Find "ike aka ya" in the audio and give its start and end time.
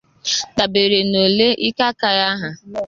1.67-2.29